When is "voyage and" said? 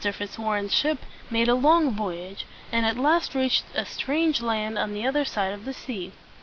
1.91-2.87